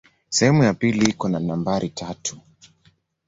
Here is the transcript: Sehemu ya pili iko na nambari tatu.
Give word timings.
Sehemu 0.29 0.63
ya 0.63 0.73
pili 0.73 1.09
iko 1.09 1.29
na 1.29 1.39
nambari 1.39 1.89
tatu. 1.89 2.37